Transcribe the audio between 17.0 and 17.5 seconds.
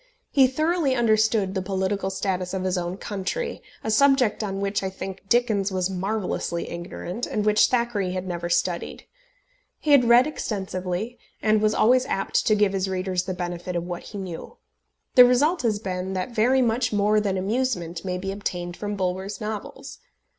than